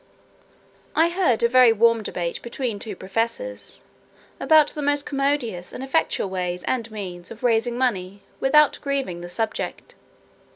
I 0.95 1.09
heard 1.09 1.43
a 1.43 1.47
very 1.47 1.71
warm 1.71 2.01
debate 2.01 2.41
between 2.41 2.79
two 2.79 2.95
professors, 2.95 3.83
about 4.39 4.69
the 4.69 4.81
most 4.81 5.05
commodious 5.05 5.71
and 5.71 5.83
effectual 5.83 6.27
ways 6.27 6.63
and 6.63 6.89
means 6.89 7.29
of 7.29 7.43
raising 7.43 7.77
money, 7.77 8.23
without 8.39 8.79
grieving 8.81 9.21
the 9.21 9.29
subject. 9.29 9.93